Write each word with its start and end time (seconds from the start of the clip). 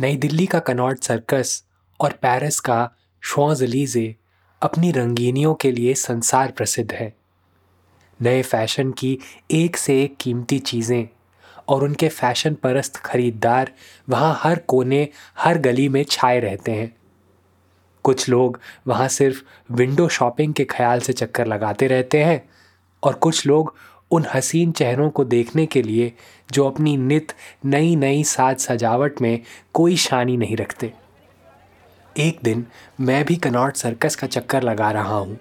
नई 0.00 0.16
दिल्ली 0.16 0.46
का 0.46 0.58
Connaught 0.58 0.98
circus 0.98 1.64
और 2.00 2.12
पेरिस 2.12 2.60
का 2.60 2.90
शोजलीजे 3.22 4.16
अपनी 4.62 4.90
रंगीनियों 4.92 5.54
के 5.54 5.70
लिए 5.72 5.94
संसार 5.94 6.50
प्रसिद्ध 6.50 6.92
है। 6.92 7.12
नए 8.22 8.42
फ़ैशन 8.42 8.90
की 8.92 9.18
एक 9.50 9.76
से 9.76 10.02
एक 10.02 10.16
कीमती 10.16 10.58
चीज़ें 10.58 11.08
और 11.68 11.84
उनके 11.84 12.08
फ़ैशन 12.08 12.54
परस्त 12.54 12.96
खरीदार 12.96 13.72
वहाँ 14.08 14.40
हर 14.42 14.58
कोने, 14.58 15.08
हर 15.38 15.58
गली 15.58 15.88
में 15.88 16.04
छाए 16.04 16.40
रहते 16.40 16.72
हैं। 16.72 16.96
कुछ 18.04 18.28
लोग 18.28 18.60
वहाँ 18.86 19.08
सिर्फ़ 19.08 19.42
विंडो 19.72 20.08
शॉपिंग 20.08 20.54
के 20.54 20.64
ख्याल 20.64 21.00
से 21.00 21.12
चक्कर 21.12 21.46
लगाते 21.46 21.86
रहते 21.86 22.24
हैं 22.24 22.48
और 23.02 23.14
कुछ 23.14 23.46
लोग 23.46 23.74
उन 24.10 24.26
हसीन 24.34 24.72
चेहरों 24.72 25.10
को 25.10 25.24
देखने 25.24 25.66
के 25.66 25.82
लिए 25.82 26.12
जो 26.52 26.66
अपनी 26.68 26.96
नित 26.96 27.32
नई 27.64 27.96
नई 27.96 28.24
साज 28.24 28.58
सजावट 28.58 29.20
में 29.22 29.40
कोई 29.74 29.96
शानी 29.96 30.36
नहीं 30.36 30.56
रखते। 30.56 30.92
एक 32.16 32.38
दिन 32.44 32.66
मैं 33.00 33.24
भी 33.24 33.36
कनॉट 33.36 33.76
सर्कस 33.76 34.16
का 34.16 34.26
चक्कर 34.26 34.62
लगा 34.62 34.90
रहा 34.90 35.16
हूँ। 35.16 35.38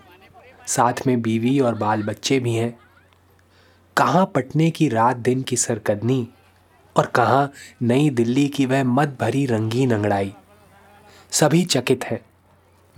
साथ 0.68 1.08
में 1.08 1.22
बीवी 1.22 1.60
और 1.60 1.76
बाल 1.76 2.04
बच्चे 2.04 2.40
भी 2.40 2.54
हैं। 2.54 2.78
कहाँ 3.98 4.32
पटने 4.36 4.72
की 4.72 4.90
रात 4.90 5.18
दिन 5.18 5.42
की 5.42 5.56
सरकदनी 5.56 6.28
और 6.96 7.06
कहाँ 7.06 7.52
नई 7.82 8.10
दिल्ली 8.10 8.48
की 8.48 8.66
वह 8.66 8.84
मत 8.84 9.18
भरी 9.22 9.46
रंगीन 9.46 9.94
अंगड़ाई। 9.94 10.34
सभी 11.32 11.64
चकित 11.66 12.06
हैं। 12.06 12.20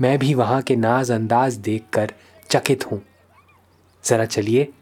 मैं 0.02 0.18
भी 0.20 0.34
वहाँ 0.34 0.62
के 0.62 0.76
नाज 0.76 1.12
अंदाज 1.12 1.56
देखकर 1.56 2.14
चकित 2.50 2.92
हूँ। 2.92 3.02
ज़रा 4.04 4.26
चलिए 4.26 4.74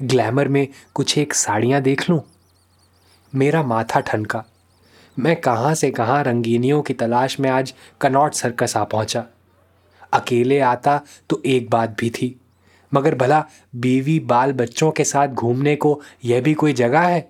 ग्लैमर 0.00 0.48
में 0.48 0.66
कुछ 0.94 1.16
एक 1.18 1.34
साड़ियाँ 1.34 1.80
देख 1.80 2.08
लूँ? 2.10 2.20
मेरा 3.32 3.62
माथा 3.62 4.00
ठनका। 4.00 4.44
मैं 5.16 5.34
कहाँ 5.36 5.74
से 5.74 5.90
कहाँ 5.90 6.22
रंगीनियों 6.24 6.80
की 6.82 6.94
तलाश 6.94 7.38
में 7.40 7.48
आज 7.50 7.72
कनॉट 8.00 8.34
सर्कस 8.34 8.76
आ 8.76 8.84
पहुँचा। 8.84 9.24
अकेले 10.12 10.58
आता 10.60 11.00
तो 11.30 11.40
एक 11.46 11.68
बात 11.70 11.96
भी 12.00 12.10
थी, 12.10 12.34
मगर 12.92 13.14
भला 13.14 13.44
बीवी 13.76 14.18
बाल 14.20 14.52
बच्चों 14.52 14.90
के 14.90 15.04
साथ 15.04 15.28
घूमने 15.28 15.76
को 15.76 16.00
यह 16.24 16.40
भी 16.40 16.54
कोई 16.54 16.72
जगह 16.72 17.00
है? 17.00 17.28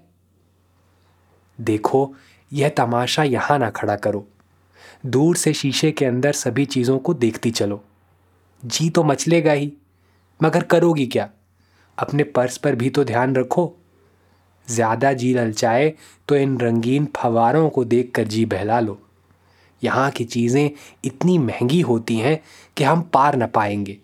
देखो, 1.59 2.15
यह 2.53 2.69
तमाशा 2.69 3.23
यहाँ 3.23 3.59
ना 3.59 3.71
खड़ा 3.71 3.97
करो। 3.97 4.27
दूर 5.07 5.37
से 5.37 5.53
शीशे 5.53 5.93
के 5.93 6.05
अंदर 6.05 6.33
सभी 6.33 6.65
चीज़ों 6.65 6.99
को 6.99 7.15
देखती 7.15 7.51
चलो। 7.51 7.83
जी 8.63 8.91
तो 8.91 9.05
मचलेगा 9.05 9.53
ही, 9.53 9.73
मगर 10.41 10.63
करोगी 10.63 11.07
क्या? 11.07 11.29
अपने 11.99 12.25
पर्स 12.25 12.57
पर 12.57 12.75
भी 12.75 12.91
तो 12.91 13.05
ध्यान 13.05 13.37
रखो। 13.37 13.73
ज़्यादा 14.69 15.13
जी 15.13 15.33
ललचाए 15.35 15.93
तो 16.29 16.37
इन 16.37 16.59
रंगीन 16.59 17.09
फवारों 17.17 17.69
को 17.71 17.85
देखकर 17.85 18.25
जी 18.25 18.45
बहला 18.47 18.81
लो। 18.81 18.99
यहाँ 19.83 20.11
की 20.11 20.25
चीज़ें 20.25 20.71
इतनी 21.05 21.37
महँगी 21.39 21.81
होती 21.81 22.17
हैं 22.17 22.39
कि 22.77 22.85
हम 22.85 23.01
पार 23.15 23.37
न 23.37 23.47
पाएँगे। 23.47 23.99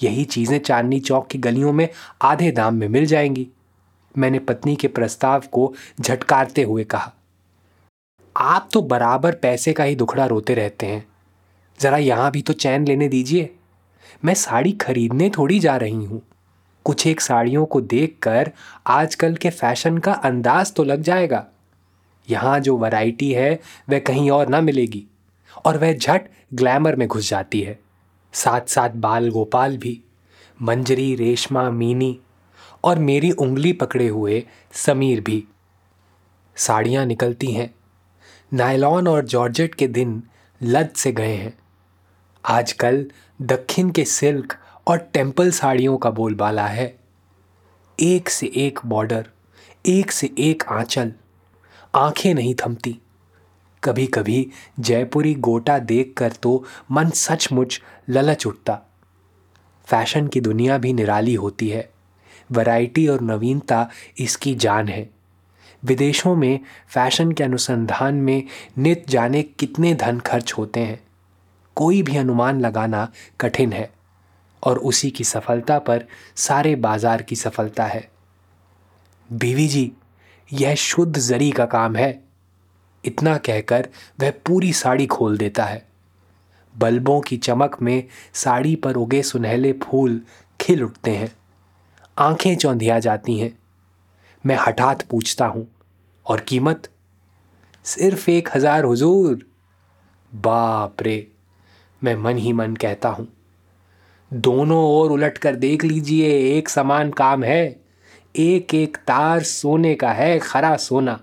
यही 0.00 0.24
चीज़ें 0.24 0.58
चांदनी 0.58 0.98
चौक 1.00 1.26
की 1.26 1.38
गलियों 1.38 1.72
में 1.72 1.88
आधे 2.22 2.50
दाम 2.50 2.74
में 2.74 2.88
मिल 2.88 3.06
जाएँगी। 3.06 3.46
मैंने 4.14 4.38
पत्नी 4.38 4.74
के 4.76 4.88
प्रस्ताव 4.88 5.42
को 5.52 5.72
झटकारते 6.00 6.62
हुए 6.62 6.84
कहा। 6.84 7.12
आप 8.36 8.68
तो 8.72 8.82
बराबर 8.82 9.34
पैसे 9.34 9.72
का 9.72 9.84
ही 9.84 9.96
दुखड़ा 9.96 10.26
रोते 10.26 10.54
रहते 10.54 10.86
हैं। 10.86 11.04
ज़रा 11.80 11.96
यहाँ 11.98 12.30
भी 12.30 12.42
तो 12.42 12.52
चैन 12.52 12.86
लेने 12.86 13.08
दीजिए। 13.08 13.48
मैं 14.22 14.34
साड़ी 14.34 14.72
खरीदने 14.72 15.30
थोड़ी 15.30 15.58
जा 15.60 15.76
रही 15.76 16.04
हूँ। 16.04 16.20
कुछ 16.84 17.06
एक 17.06 17.20
साड़ियों 17.20 17.64
को 17.64 17.80
देखकर 17.80 18.52
आजकल 18.86 19.34
के 19.34 19.50
फ़ैशन 19.50 19.98
का 19.98 20.12
अंदाज 20.12 20.72
तो 20.72 20.84
लग 20.84 21.02
जाएगा। 21.02 21.46
यहाँ 22.30 22.60
जो 22.60 22.78
वैरायटी 22.78 23.32
है, 23.32 23.60
वह 23.90 23.98
कहीं 23.98 24.30
और 24.30 24.48
ना 24.48 24.60
मिलेगी 24.60 25.06
और 25.64 25.78
वह 25.78 25.92
झट 25.92 26.22
ग्लैमर 26.54 26.96
में 26.96 27.08
घुस 27.08 27.30
जाती 27.30 27.60
है। 27.60 27.78
साथ 28.32 28.60
साथ 28.66 28.90
बाल 28.90 29.30
गोपाल 29.30 29.76
भी, 29.76 30.00
मंजरी, 30.62 31.14
रेशमा, 31.14 31.70
मीनी 31.70 32.18
और 32.84 32.98
मेरी 32.98 33.30
उंगली 33.30 33.72
पकड़े 33.72 34.08
हुए 34.08 34.44
समीर 34.72 35.20
भी। 35.20 35.44
साड़ियाँ 36.56 37.06
निकलती 37.06 37.52
हैं। 37.52 37.74
नायलॉन 38.54 39.08
और 39.08 39.24
जॉर्जेट 39.24 39.74
के 39.74 39.86
दिन 39.86 40.22
लद 40.62 40.90
से 40.96 41.12
गए 41.12 41.34
हैं। 41.34 41.58
आजकल 42.44 43.06
दक्षिण 43.42 43.90
के 43.90 44.04
सिल्क 44.04 44.56
और 44.86 44.98
टेंपल 44.98 45.50
साड़ियों 45.50 45.96
का 45.96 46.10
बोलबाला 46.10 46.66
है। 46.66 46.98
एक 48.00 48.28
से 48.28 48.52
एक 48.56 48.80
बॉर्डर, 48.86 49.26
एक 49.86 50.12
से 50.12 50.30
एक 50.38 50.62
आंचल, 50.68 51.12
आँखें 51.94 52.34
नहीं 52.34 52.54
थमती। 52.54 52.98
कभी 53.84 54.06
कभी 54.06 54.50
जयपुरी 54.80 55.34
गोटा 55.34 55.78
देखकर 55.78 56.32
तो 56.32 56.64
मन 56.90 57.10
सचमुच 57.10 57.82
ललच 58.08 58.46
उठता। 58.46 58.80
फ़ैशन 59.84 60.28
की 60.28 60.40
दुनिया 60.40 60.78
भी 60.78 60.92
निराली 60.92 61.34
होती 61.34 61.68
है। 61.68 61.90
वैरायटी 62.52 63.08
और 63.08 63.20
नवीनता 63.20 63.90
इसकी 64.18 64.54
जान 64.54 64.88
है। 64.88 65.10
विदेशों 65.84 66.36
में 66.36 66.60
फ़ैशन 66.88 67.32
के 67.32 67.44
अनुसंधान 67.44 68.14
में 68.14 68.42
नित 68.78 69.08
जाने 69.08 69.42
कितने 69.42 69.94
धन 69.94 70.20
खर्च 70.20 70.52
होते 70.52 70.80
हैं। 70.80 71.02
कोई 71.76 72.02
भी 72.02 72.16
अनुमान 72.16 72.60
लगाना 72.60 73.12
कठिन 73.40 73.72
है। 73.72 74.01
और 74.62 74.78
उसी 74.78 75.10
की 75.10 75.24
सफलता 75.24 75.78
पर 75.78 76.04
सारे 76.36 76.74
बाज़ार 76.76 77.22
की 77.22 77.36
सफलता 77.36 77.84
है। 77.84 78.10
बीवी 79.32 79.68
जी, 79.68 79.92
यह 80.52 80.74
शुद्ध 80.74 81.18
जरी 81.18 81.50
का 81.50 81.66
काम 81.66 81.96
है। 81.96 82.22
इतना 83.04 83.36
कहकर 83.36 83.88
वह 84.20 84.30
पूरी 84.30 84.72
साड़ी 84.72 85.06
खोल 85.06 85.38
देता 85.38 85.64
है। 85.64 85.86
बल्बों 86.74 87.20
की 87.20 87.36
चमक 87.36 87.76
में 87.82 88.04
साड़ी 88.34 88.76
पर 88.76 88.94
उगे 88.94 89.22
सुनहले 89.22 89.72
फूल 89.72 90.20
खिल 90.60 90.82
उठते 90.84 91.10
हैं। 91.10 91.32
आँखें 92.18 92.56
चौंधिया 92.56 92.98
जाती 92.98 93.38
हैं। 93.38 93.58
मैं 94.46 94.56
हठात 94.56 95.02
पूछता 95.02 95.46
हूँ, 95.46 95.66
और 96.26 96.40
कीमत? 96.40 96.88
सिर्फ़ 97.84 98.30
एक 98.30 98.48
हज़ार, 98.56 98.84
हुजूर. 98.84 99.38
बाप 100.34 101.02
रे! 101.02 101.32
मैं 102.04 102.16
मन 102.16 102.36
ही 102.36 102.52
मन 102.52 102.76
कहता 102.76 103.08
हूँ 103.08 103.28
दोनों 104.32 104.84
ओर 104.84 105.10
उलट 105.10 105.38
कर 105.38 105.56
देख 105.56 105.84
लीजिए, 105.84 106.58
एक 106.58 106.68
समान 106.68 107.10
काम 107.10 107.44
है। 107.44 107.80
एक 108.36 108.74
एक 108.74 108.96
तार 108.96 109.42
सोने 109.42 109.94
का 109.94 110.12
है, 110.12 110.38
खरा 110.38 110.76
सोना। 110.76 111.20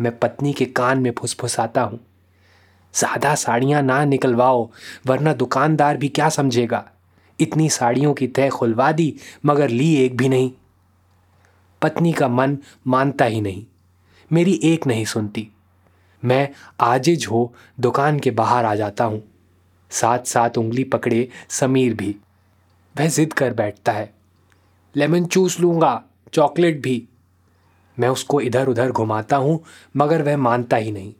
मैं 0.00 0.18
पत्नी 0.18 0.52
के 0.52 0.64
कान 0.64 0.98
में 0.98 1.12
फुसफुसाता 1.18 1.82
हूँ। 1.82 2.00
सादा 2.92 3.34
साड़ियाँ 3.34 3.82
ना 3.82 4.04
निकलवाओ, 4.04 4.70
वरना 5.06 5.32
दुकानदार 5.32 5.96
भी 5.96 6.08
क्या 6.08 6.28
समझेगा? 6.28 6.90
इतनी 7.40 7.68
साड़ियों 7.68 8.14
की 8.14 8.26
तय 8.26 8.48
खुलवा 8.48 8.92
दी, 8.92 9.16
मगर 9.46 9.68
ली 9.68 9.96
एक 9.96 10.16
भी 10.16 10.28
नहीं। 10.28 10.52
पत्नी 11.82 12.12
का 12.12 12.28
मन 12.28 12.58
मानता 12.86 13.24
ही 13.24 13.40
नहीं। 13.40 13.66
मेरी 14.32 14.60
एक 14.64 14.86
नहीं 14.86 15.04
सुनती। 15.04 15.48
मैं 16.24 16.48
आजिज 16.80 17.26
हो 17.26 17.54
दुकान 17.80 18.18
के 18.18 18.30
बाहर 18.30 18.64
आ 18.64 18.74
जाता 18.74 19.04
हूँ। 19.04 19.31
साथ 19.92 20.26
साथ 20.26 20.58
उंगली 20.58 20.84
पकड़े 20.84 21.28
समीर 21.48 21.94
भी। 21.94 22.14
वह 22.94 23.08
जिद 23.08 23.32
कर 23.32 23.54
बैठता 23.54 23.92
है। 23.92 24.12
लेमन 24.94 25.24
चूस 25.24 25.58
लूँगा, 25.60 26.02
चॉकलेट 26.32 26.80
भी। 26.82 27.02
मैं 27.98 28.08
उसको 28.08 28.40
इधर 28.40 28.68
उधर 28.68 28.90
घुमाता 28.90 29.36
हूँ, 29.36 29.62
मगर 29.96 30.22
वह 30.22 30.36
मानता 30.36 30.76
ही 30.76 30.92
नहीं। 30.92 31.12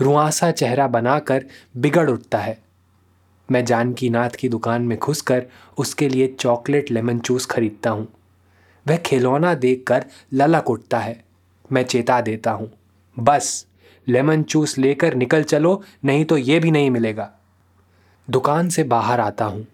रुआसा 0.00 0.50
चेहरा 0.50 0.86
बनाकर 0.86 1.44
बिगड़ 1.76 2.08
उठता 2.10 2.38
है। 2.38 2.58
मैं 3.48 3.64
जानकी 3.64 4.10
नाथ 4.10 4.30
की 4.30 4.48
दुकान 4.48 4.82
में 4.82 4.98
घुसकर 4.98 5.44
उसके 5.78 6.08
लिए 6.08 6.26
चॉकलेट 6.40 6.90
लेमन 6.90 7.18
चूस 7.18 7.46
खरीदता 7.46 7.90
हूँ। 7.90 8.06
वह 8.86 8.96
खिलौना 8.96 9.54
देखकर 9.54 10.04
ललक 10.34 10.70
उठता 10.70 10.98
है। 10.98 11.24
मैं 11.72 11.82
चेता 11.82 12.20
देता 12.20 12.50
हूँ, 12.50 12.70
बस, 13.16 13.66
लेमन 14.06 14.42
चूस 14.42 14.76
लेकर 14.78 15.14
निकल 15.14 15.42
चलो, 15.42 15.82
नहीं 16.04 16.24
तो 16.24 16.36
ये 16.36 16.58
भी 16.60 16.70
नहीं 16.70 16.90
मिलेगा। 16.90 17.30
दुकान 18.28 18.68
से 18.68 18.82
बाहर 18.84 19.20
आता 19.20 19.44
हूँ। 19.44 19.66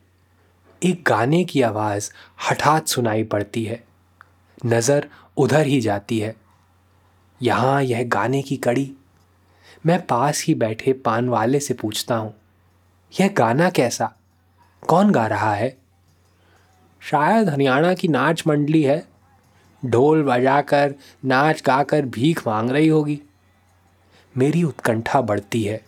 एक 0.82 1.02
गाने 1.06 1.42
की 1.44 1.62
आवाज़ 1.62 2.10
हठात 2.50 2.88
सुनाई 2.88 3.22
पड़ती 3.24 3.64
है। 3.64 3.82
नज़र 4.66 5.08
उधर 5.36 5.66
ही 5.66 5.80
जाती 5.80 6.18
है। 6.18 6.34
यहाँ 7.40 7.82
यह 7.82 8.02
गाने 8.04 8.42
की 8.42 8.56
कड़ी। 8.56 8.90
मैं 9.86 10.00
पास 10.06 10.44
ही 10.44 10.54
बैठे 10.54 10.92
पान 10.92 11.28
वाले 11.28 11.60
से 11.60 11.74
पूछता 11.74 12.16
हूँ, 12.16 12.34
यह 13.12 13.28
गाना 13.28 13.70
कैसा? 13.70 14.12
कौन 14.82 15.10
गा 15.10 15.26
रहा 15.26 15.54
है? 15.54 15.76
शायद 17.02 17.48
हरियाणा 17.48 17.94
की 17.94 18.08
नाच 18.08 18.42
मंडली 18.46 18.82
है। 18.82 19.02
ढोल 19.82 20.22
बजाकर, 20.22 20.94
नाच 21.24 21.62
गाकर 21.66 22.06
भीख 22.06 22.46
मांग 22.46 22.70
रही 22.70 22.88
होगी। 22.88 23.20
मेरी 24.34 24.62
उत्कंठा 24.62 25.20
बढ़ती 25.20 25.62
है। 25.62 25.80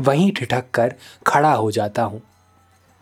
वहीं 0.00 0.32
ठिठक 0.32 0.64
कर 0.74 0.94
खड़ा 1.26 1.52
हो 1.52 1.70
जाता 1.70 2.02
हूँ। 2.02 2.22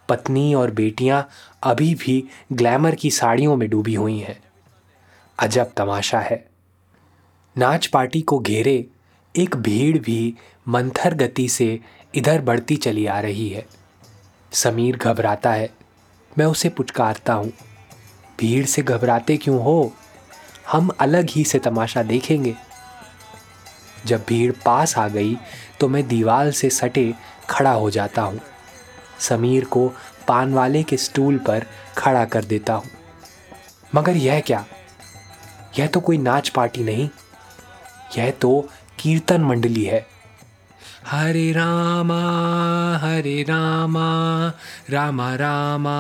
पत्नी 0.09 0.55
और 0.55 0.71
बेटियाँ 0.71 1.29
अभी 1.63 1.95
भी 1.95 2.29
ग्लैमर 2.53 2.95
की 2.95 3.11
साड़ियों 3.11 3.57
में 3.57 3.71
डूबी 3.71 3.95
हुई 3.95 4.19
हैं। 4.19 4.41
अजब 5.39 5.73
तमाशा 5.77 6.21
है। 6.21 6.49
नाच 7.59 7.87
पार्टी 7.87 8.23
को 8.23 8.39
घेरे 8.39 8.87
एक 9.37 9.57
भीड़ 9.57 9.99
भी 9.99 10.35
मंथर 10.69 11.15
गति 11.15 11.49
से 11.49 11.81
इधर 12.15 12.41
बढ़ती 12.41 12.77
चली 12.77 13.07
आ 13.07 13.21
रही 13.21 13.49
है। 13.49 13.67
समीर 14.53 14.97
घबराता 14.97 15.53
है। 15.53 15.71
मैं 16.39 16.47
उसे 16.47 16.69
पुचकारता 16.69 17.33
हूँ। 17.33 17.53
भीड़ 18.41 18.67
से 18.67 18.83
घबराते 18.83 19.37
क्यों 19.37 19.63
हो? 19.63 19.93
हम 20.73 20.89
अलग 20.89 21.31
ही 21.31 21.45
से 21.45 21.59
तमाशा 21.59 22.03
देखेंगे। 22.03 22.57
जब 24.07 24.25
भीड़ 24.29 24.53
पास 24.65 24.99
आ 24.99 25.09
गई 25.09 25.37
तो 25.81 25.89
मैं 25.89 26.07
दीवार 26.09 26.51
से 26.51 26.71
सटे 26.71 27.15
खड़ा 27.51 27.73
हो 27.73 27.91
जाता 27.91 28.23
हूँ। 28.23 28.41
समीर 29.21 29.65
को 29.65 29.89
पान 30.29 30.55
वाले 30.55 30.83
के 30.83 30.97
स्टूल 30.97 31.39
पर 31.39 31.65
खड़ा 31.99 32.25
कर 32.25 32.45
देता 32.45 32.75
हूँ। 32.75 32.91
मगर 33.95 34.17
यह 34.17 34.41
क्या? 34.41 34.65
यह 35.79 35.87
तो 35.87 36.01
कोई 36.01 36.19
नाच 36.19 36.49
पार्टी 36.49 36.85
नहीं। 36.85 37.09
यह 38.19 38.31
तो 38.31 38.69
कीर्तन 38.99 39.41
मंडली 39.41 39.85
है। 39.85 40.07
हरे 41.07 41.53
रामा 41.53 42.21
हरे 42.97 43.43
रामा 43.43 44.53
रामा 44.91 45.35
रामा, 45.35 45.99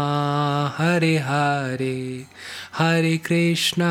हरे 0.78 1.18
हरे। 1.18 2.24
हरे 2.78 3.16
कृष्णा 3.16 3.90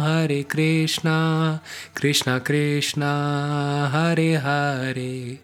हरे 0.00 0.42
कृष्णा 0.42 1.58
कृष्णा 1.96 2.38
कृष्णा, 2.38 3.10
हरे 3.92 4.34
हरे। 4.34 5.38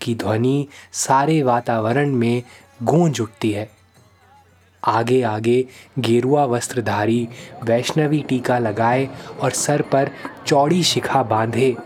की 0.00 0.14
ध्वनि 0.14 0.68
सारे 0.92 1.42
वातावरण 1.42 2.14
में 2.14 2.42
गूंज 2.82 3.20
उठती 3.20 3.50
है। 3.50 3.70
आगे 4.84 5.22
आगे 5.22 5.66
गेरुआ 5.98 6.44
वस्त्रधारी 6.44 7.28
वैष्णवी 7.64 8.24
टीका 8.28 8.58
लगाए 8.58 9.08
और 9.40 9.50
सर 9.50 9.82
पर 9.82 10.10
चौड़ी 10.46 10.82
शिखा 10.82 11.22
बांधे। 11.22 11.76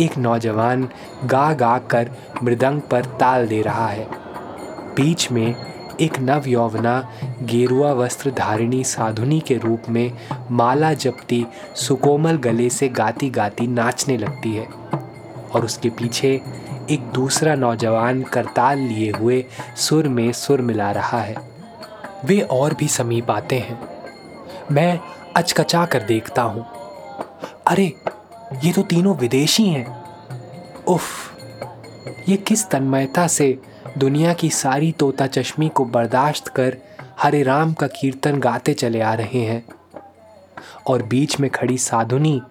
एक 0.00 0.18
नौजवान 0.18 0.88
गा 1.24 1.52
गा 1.52 1.78
कर 1.78 2.10
मृदंग 2.42 2.80
पर 2.80 3.04
ताल 3.04 3.46
दे 3.46 3.62
रहा 3.62 3.86
है। 3.88 4.06
बीच 4.94 5.30
में 5.30 5.54
एक 6.00 6.18
नव 6.18 6.48
यौवना 6.48 7.12
गेरुआ 7.42 7.92
वस्त्र 7.92 8.30
धारिणी 8.30 8.84
साधुनी 8.84 9.40
के 9.40 9.56
रूप 9.56 9.82
में 9.88 10.12
माला 10.50 10.92
जपती 10.94 11.46
सुकोमल 11.74 12.36
गले 12.36 12.70
से 12.70 12.88
गाती 12.88 13.30
गाती 13.30 13.66
नाचने 13.66 14.16
लगती 14.16 14.52
है 14.54 14.66
और 15.54 15.64
उसके 15.64 15.90
पीछे 15.90 16.40
एक 16.90 17.00
दूसरा 17.14 17.54
नौजवान 17.54 18.22
करताल 18.22 18.78
लिए 18.78 19.10
हुए 19.10 19.44
सुर 19.76 20.08
में 20.08 20.32
सुर 20.32 20.60
मिला 20.60 20.90
रहा 20.90 21.20
है। 21.20 21.36
वे 22.24 22.40
और 22.40 22.74
भी 22.74 22.88
समीप 22.88 23.30
आते 23.30 23.58
हैं। 23.58 23.78
मैं 24.72 25.00
अचकचा 25.36 25.84
कर 25.84 26.02
देखता 26.02 26.42
हूँ। 26.42 26.66
अरे 27.66 27.92
ये 28.64 28.72
तो 28.72 28.82
तीनों 28.82 29.16
विदेशी 29.16 29.66
हैं। 29.66 30.04
उफ, 30.84 31.02
ये 32.28 32.36
किस 32.36 32.68
तन्मयता 32.70 33.26
से 33.26 33.58
दुनिया 33.98 34.32
की 34.32 34.50
सारी 34.50 34.92
तोता 34.92 35.26
चश्मी 35.26 35.68
को 35.68 35.84
बर्दाश्त 35.84 36.48
कर 36.48 36.76
हरे 37.22 37.42
राम 37.42 37.72
का 37.72 37.86
कीर्तन 37.86 38.38
गाते 38.38 38.74
चले 38.74 39.00
आ 39.00 39.14
रहे 39.14 39.38
हैं। 39.38 39.66
और 40.86 41.02
बीच 41.02 41.40
में 41.40 41.50
खड़ी 41.50 41.78
साधुनी 41.78 42.42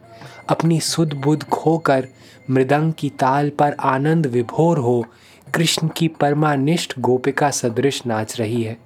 अपनी 0.50 0.80
सुध 0.80 1.13
बुध 1.13 1.44
खोकर 1.44 2.07
मृदंग 2.50 2.94
की 2.94 3.09
ताल 3.09 3.50
पर 3.50 3.75
आनंद 3.80 4.27
विभोर 4.27 4.77
हो 4.77 5.06
कृष्ण 5.53 5.88
की 5.88 6.07
परमानिष्ठ 6.07 7.00
गोपिका 7.00 7.51
सदृश 7.51 8.06
नाच 8.06 8.39
रही 8.39 8.63
है। 8.63 8.77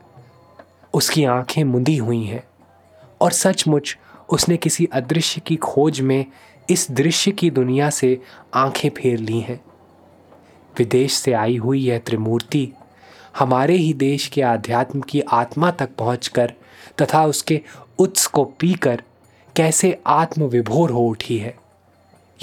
उसकी 0.94 1.26
आँखें 1.26 1.64
मुंदी 1.64 1.98
हुई 1.98 2.24
हैं 2.24 2.44
और 3.22 3.32
सचमुच 3.32 3.98
उसने 4.30 4.58
किसी 4.58 4.90
अदृश्य 4.94 5.42
की 5.42 5.56
खोज 5.56 6.02
में 6.02 6.26
इस 6.70 6.88
दृश्य 6.92 7.32
की 7.32 7.50
दुनिया 7.50 7.90
से 7.90 8.22
आँखें 8.54 8.90
फेर 8.90 9.20
ली 9.20 9.40
हैं। 9.40 9.60
विदेश 10.78 11.14
से 11.14 11.34
आई 11.34 11.58
हुई 11.58 11.82
यह 11.82 12.00
त्रिमूर्ति 12.00 12.68
हमारे 13.40 13.76
ही 13.76 13.94
देश 13.94 14.28
के 14.28 14.42
आध्यात्म 14.42 15.02
की 15.02 15.22
आत्मा 15.22 15.72
तक 15.72 15.90
पहुंचकर 15.96 16.54
तथा 17.02 17.26
उसके 17.26 17.62
उत्स 18.00 18.26
को 18.28 18.44
पीकर 18.60 19.04
कैसे 19.56 19.98
आत्मविभोर 20.08 20.92
हो 20.92 21.08
उठी 21.08 21.38
है। 21.38 21.56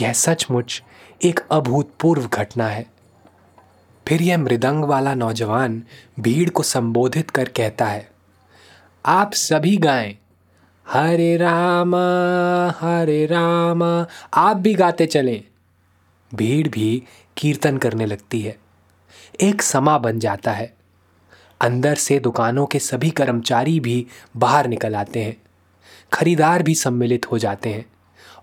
यह 0.00 0.12
सचमुच 0.12 0.82
एक 1.24 1.40
अभूतपूर्व 1.50 2.26
घटना 2.26 2.66
है। 2.66 2.86
फिर 4.06 4.22
यह 4.22 4.38
मृदंग 4.38 4.84
वाला 4.84 5.14
नौजवान 5.14 5.82
भीड़ 6.20 6.48
को 6.50 6.62
संबोधित 6.62 7.30
कर 7.30 7.48
कहता 7.48 7.86
है, 7.86 8.08
आप 9.04 9.32
सभी 9.32 9.76
गाएँ 9.76 10.16
हरे 10.92 11.36
रामा 11.36 11.98
हरे 12.80 13.26
रामा। 13.26 14.06
आप 14.34 14.56
भी 14.56 14.74
गाते 14.74 15.06
चलें। 15.06 15.44
भीड़ 16.34 16.68
भी 16.68 17.02
कीर्तन 17.36 17.78
करने 17.78 18.06
लगती 18.06 18.40
है। 18.40 18.58
एक 19.40 19.62
समा 19.62 19.98
बन 19.98 20.18
जाता 20.18 20.52
है। 20.52 20.76
अंदर 21.60 21.94
से 21.94 22.18
दुकानों 22.18 22.66
के 22.66 22.78
सभी 22.78 23.10
कर्मचारी 23.10 23.80
भी 23.80 24.06
बाहर 24.36 24.66
निकल 24.66 24.96
आते 24.96 25.22
हैं। 25.22 25.42
खरीदार 26.12 26.62
भी 26.62 26.74
सम्मिलित 26.74 27.32
हो 27.32 27.38
जाते 27.38 27.70
हैं। 27.70 27.86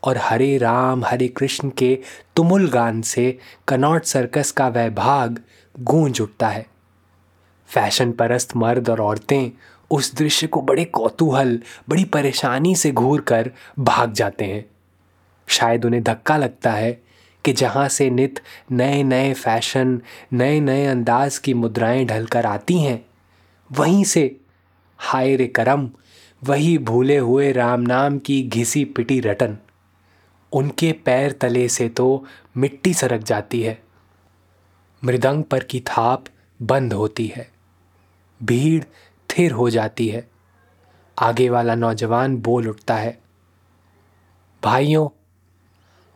और 0.04 0.18
हरे 0.18 0.58
राम, 0.58 1.06
हरे 1.06 1.28
कृष्ण 1.28 1.70
के 1.70 2.00
तुमुल 2.36 2.70
गान 2.70 3.02
से 3.02 3.40
कनौट 3.68 4.04
सर्कस 4.04 4.52
का 4.52 4.68
वह 4.68 4.90
भाग 4.90 5.44
गूंज 5.80 6.22
उठता 6.22 6.48
है। 6.48 6.68
फ़ैशन 7.68 8.12
परस्त 8.12 8.56
मर्द 8.56 8.90
और 8.90 9.02
औरतें 9.02 9.52
उस 9.92 10.14
दृश्य 10.16 10.48
को 10.48 10.62
बड़े 10.62 10.86
कौतूहल, 10.86 11.60
बड़ी 11.90 12.04
परेशानी 12.06 12.76
से 12.76 12.92
घूर 12.92 13.22
कर 13.22 13.52
भाग 13.80 14.14
जाते 14.14 14.46
हैं। 14.46 14.66
शायद 15.48 15.86
उन्हें 15.86 16.04
धक्का 16.04 16.38
लगता 16.38 16.72
है 16.72 16.92
कि 17.46 17.54
जहाँ 17.54 17.88
से 17.90 18.10
नित 18.10 18.40
नए 18.72 19.04
नए 19.04 19.34
फ़ैशन 19.34 20.02
नए 20.34 20.60
नए 20.60 20.86
अंदाज 20.86 21.38
की 21.38 21.54
मुद्राएँ 21.54 22.06
ढलकर 22.06 22.46
आती 22.46 22.80
हैं, 22.80 23.06
वहीं 23.70 24.04
से 24.04 24.36
हाय 25.00 25.36
रे 25.36 25.48
करम, 25.48 25.90
वही 26.44 26.78
भूले 26.78 27.18
हुए 27.18 27.52
राम 27.52 27.82
नाम 27.82 28.18
की 28.20 28.42
घिसी 28.44 28.84
पिटी 28.86 29.20
रटन, 29.20 29.58
उनके 30.52 30.92
पैर 31.06 31.32
तले 31.32 31.68
से 31.70 31.88
तो 31.90 32.26
मिट्टी 32.58 32.94
सरक 32.94 33.24
जाती 33.24 33.62
है। 33.62 33.82
मृदंग 35.04 35.44
पर 35.44 35.64
की 35.64 35.80
थाप 35.80 36.26
बंद 36.60 36.94
होती 36.94 37.26
है। 37.28 37.50
भीड़ 38.42 38.84
थिर 39.40 39.52
हो 39.52 39.70
जाती 39.70 40.08
है। 40.08 40.28
आगे 41.20 41.50
वाला 41.50 41.76
नौजवान 41.76 42.38
बोल 42.38 42.68
उठता 42.70 42.96
है, 42.96 43.20
भाइयों, 44.64 45.08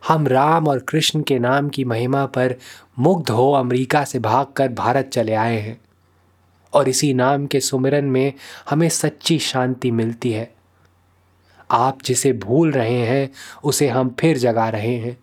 हम 0.08 0.26
राम 0.26 0.68
और 0.68 0.78
कृष्ण 0.78 1.22
के 1.22 1.38
नाम 1.38 1.68
की 1.68 1.84
महिमा 1.84 2.26
पर 2.26 2.54
मुग्ध 2.98 3.30
हो 3.30 3.52
अमेरिका 3.52 4.04
से 4.04 4.18
भागकर 4.18 4.68
भारत 4.68 5.08
चले 5.08 5.34
आए 5.34 5.58
हैं 5.60 5.80
और 6.72 6.88
इसी 6.88 7.14
नाम 7.14 7.46
के 7.46 7.60
सुमिरन 7.60 8.04
में 8.04 8.32
हमें 8.70 8.88
सच्ची 8.88 9.38
शांति 9.38 9.90
मिलती 9.90 10.32
है। 10.32 10.54
आप 11.70 12.02
जिसे 12.02 12.32
भूल 12.32 12.72
रहे 12.72 12.98
हैं, 12.98 13.30
उसे 13.64 13.88
हम 13.88 14.14
फिर 14.20 14.38
जगा 14.38 14.68
रहे 14.68 14.96
हैं। 14.98 15.16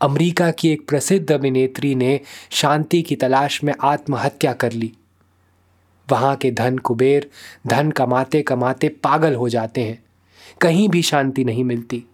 अमेरिका 0.00 0.50
की 0.50 0.68
एक 0.68 0.88
प्रसिद्ध 0.88 1.32
अभिनेत्री 1.32 1.94
ने 1.94 2.20
शांति 2.50 3.02
की 3.02 3.16
तलाश 3.16 3.64
में 3.64 3.74
आत्महत्या 3.80 4.52
कर 4.52 4.72
ली। 4.72 4.92
वहाँ 6.10 6.36
के 6.36 6.50
धन 6.50 6.78
कुबेर, 6.78 7.30
धन 7.66 7.90
कमाते 7.90 8.42
कमाते 8.42 8.88
पागल 8.88 9.34
हो 9.34 9.48
जाते 9.48 9.82
हैं। 9.82 10.04
कहीं 10.60 10.88
भी 10.88 11.02
शांति 11.02 11.44
नहीं 11.44 11.64
मिलती। 11.64 12.04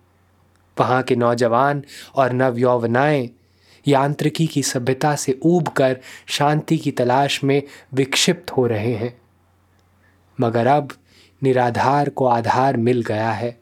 वहाँ 0.81 1.03
के 1.03 1.17
नौजवान 1.17 1.83
और 2.15 2.33
नवयौवनाएँ 2.33 3.31
यांत्रिकी 3.89 4.47
की 4.47 4.63
सभ्यता 4.63 5.17
से 5.17 5.39
ऊब 5.43 5.69
कर 5.69 6.01
शांति 6.27 6.79
की 6.79 6.91
तलाश 6.91 7.45
में 7.45 7.63
विक्षिप्त 7.95 8.51
हो 8.51 8.67
रहे 8.67 8.95
हैं। 8.95 9.21
मगर 10.41 10.67
अब 10.67 10.93
निराधार 11.43 12.09
को 12.09 12.27
आधार 12.27 12.77
मिल 12.77 13.03
गया 13.03 13.31
है। 13.31 13.61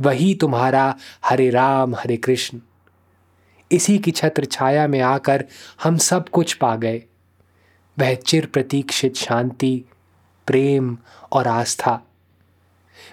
वही 0.00 0.34
तुम्हारा 0.34 0.94
हरे 1.24 1.50
राम, 1.50 1.94
हरे 1.94 2.16
कृष्ण। 2.16 2.60
इसी 3.72 3.98
की 3.98 4.10
छत्र 4.10 4.44
छाया 4.44 4.88
में 4.88 5.00
आकर 5.00 5.44
हम 5.82 5.96
सब 5.96 6.28
कुछ 6.28 6.54
पा 6.54 6.76
गए। 6.76 7.02
वह 7.96 8.14
चिर 8.14 8.46
प्रतीक्षित 8.46 9.16
शांति 9.16 9.82
प्रेम 10.46 10.96
और 11.32 11.46
आस्था। 11.46 12.00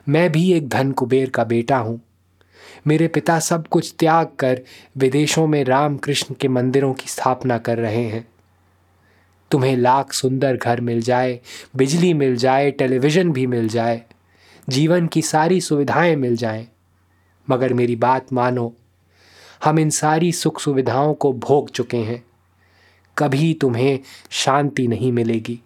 मैं 0.10 0.32
भी 0.32 0.52
एक 0.54 0.70
धन 0.70 0.92
कुबेर 0.92 1.30
का 1.30 1.44
बेटा 1.44 1.78
हूँ। 1.78 2.00
मेरे 2.88 3.08
पिता 3.08 3.40
सब 3.40 3.68
कुछ 3.68 3.94
त्याग 4.00 4.28
कर 4.40 4.62
विदेशों 4.98 5.46
में 5.48 5.64
राम 5.64 5.98
कृष्ण 5.98 6.36
के 6.36 6.48
मंदिरों 6.48 6.94
की 6.94 7.08
स्थापना 7.08 7.58
कर 7.58 7.78
रहे 7.78 8.04
हैं। 8.04 8.28
तुम्हें 9.52 9.76
लाख 9.78 10.14
सुंदर 10.14 10.58
घर 10.58 10.82
मिल 10.82 11.02
जाए 11.02 11.40
बिजली 11.76 12.14
मिल 12.14 12.36
जाए 12.36 12.72
टेलीविज़न 12.72 13.32
भी 13.32 13.46
मिल 13.48 13.68
जाए 13.68 14.02
जीवन 14.70 15.08
की 15.08 15.22
सारी 15.22 15.62
सुविधाएँ 15.62 16.16
मिल 16.16 16.36
जाएँ, 16.36 16.68
मगर 17.48 17.74
मेरी 17.74 17.96
बात 17.96 18.34
मानो 18.34 18.74
हम 19.64 19.80
इन 19.80 19.90
सारी 19.90 20.32
सुख 20.32 20.60
सुविधाओं 20.60 21.14
को 21.14 21.34
भोग 21.34 21.70
चुके 21.70 21.98
हैं। 21.98 22.24
कभी 23.18 23.54
तुम्हें 23.54 24.00
शांति 24.30 24.88
नहीं 24.88 25.12
मिलेगी। 25.12 25.62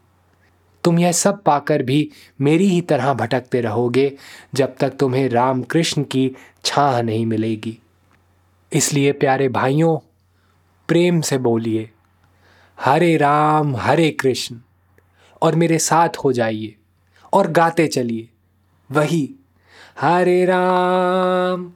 तुम 0.84 1.00
यह 1.00 1.12
सब 1.12 1.43
पाकर 1.43 1.84
भी 1.84 2.12
मेरी 2.41 2.65
ही 2.65 2.81
तरह 2.81 3.13
भटकते 3.13 3.62
रहोगे, 3.62 4.17
जब 4.55 4.75
तक 4.79 4.89
तुम्हें 4.89 5.29
राम 5.29 5.62
कृष्ण 5.63 6.03
की 6.03 6.36
छाह 6.65 7.01
नहीं 7.01 7.25
मिलेगी। 7.25 7.77
इसलिए 8.74 9.12
प्यारे 9.12 9.50
भाइयों, 9.50 9.98
प्रेम 10.88 11.22
से 11.22 11.38
बोलिए, 11.38 11.89
हरे 12.79 13.17
राम, 13.17 13.75
हरे 13.75 14.10
कृष्ण, 14.10 14.58
और 15.41 15.55
मेरे 15.55 15.79
साथ 15.79 16.10
हो 16.25 16.31
जाइए, 16.31 16.75
और 17.34 17.48
गाते 17.48 17.88
चलिए, 17.88 18.29
वही, 18.91 19.36
हरे 20.00 20.46
राम। 20.46 21.72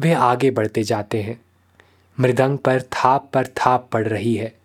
वे 0.00 0.12
आगे 0.12 0.50
बढ़ते 0.50 0.82
जाते 0.82 1.22
हैं। 1.22 1.40
मृदंग 2.20 2.58
पर 2.58 2.82
थाप 2.82 3.30
पर 3.34 3.46
थाप 3.46 3.90
पड़ 3.92 4.08
रही 4.08 4.34
है। 4.34 4.61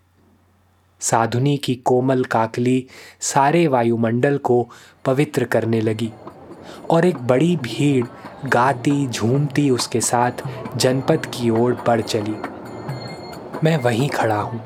साधुनी 1.00 1.58
की 1.58 1.75
कोमल 1.75 2.24
काकली 2.24 2.88
सारे 3.22 3.68
वायुमंडल 3.68 4.38
को 4.38 4.70
पवित्र 5.06 5.44
करने 5.44 5.82
लगी 5.82 6.12
और 6.89 7.06
एक 7.06 7.18
बड़ी 7.18 7.56
भीड़ 7.56 8.06
गाती, 8.48 9.08
झूमती 9.08 9.70
उसके 9.70 10.01
साथ 10.01 10.32
जनपद 10.77 11.25
की 11.25 11.50
ओर 11.50 11.84
बढ़ 11.88 12.01
चली। 12.01 12.36
मैं 13.63 13.77
वहीं 13.77 14.10
खड़ा 14.10 14.42
हूँ। 14.42 14.62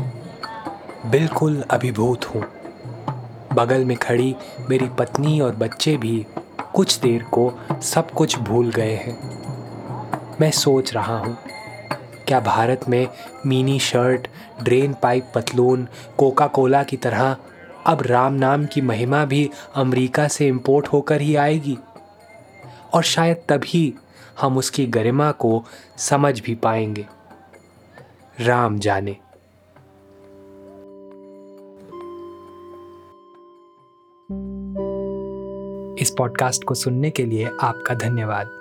बिल्कुल 1.11 1.61
अभिभूत 1.61 2.25
हूँ। 2.25 2.43
बगल 3.53 3.85
में 3.85 3.97
खड़ी 3.97 4.35
मेरी 4.69 4.89
पत्नी 4.89 5.39
और 5.39 5.55
बच्चे 5.55 5.97
भी 5.97 6.25
कुछ 6.73 6.99
देर 6.99 7.23
को 7.23 7.51
सब 7.83 8.11
कुछ 8.11 8.39
भूल 8.39 8.69
गए 8.69 8.95
हैं। 8.95 9.17
मैं 10.41 10.51
सोच 10.51 10.93
रहा 10.93 11.17
हूँ 11.17 11.37
क्या 12.31 12.39
भारत 12.39 12.81
में 12.89 13.07
मिनी 13.45 13.79
शर्ट, 13.79 14.27
ड्रेन 14.63 14.93
पाइप 14.93 15.31
पतलून 15.35 15.87
कोका 16.17 16.47
कोला 16.47 16.83
की 16.83 16.97
तरह 16.97 17.37
अब 17.85 18.01
राम 18.01 18.33
नाम 18.33 18.65
की 18.65 18.81
महिमा 18.81 19.25
भी 19.25 19.49
अमेरिका 19.75 20.27
से 20.27 20.47
इंपोर्ट 20.47 20.87
होकर 20.87 21.21
ही 21.21 21.35
आएगी? 21.35 21.77
और 22.93 23.03
शायद 23.03 23.37
तभी 23.37 23.93
हम 24.41 24.57
उसकी 24.57 24.87
गरिमा 24.87 25.31
को 25.31 25.65
समझ 25.97 26.41
भी 26.41 26.55
पाएँगे। 26.55 27.07
राम 28.39 28.79
जाने। 28.79 29.11
इस 36.01 36.15
पॉडकास्ट 36.17 36.63
को 36.63 36.73
सुनने 36.73 37.09
के 37.09 37.25
लिए 37.25 37.49
आपका 37.61 37.93
धन्यवाद। 37.95 38.60